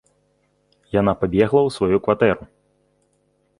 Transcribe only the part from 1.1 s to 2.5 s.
пабегла ў сваю кватэру.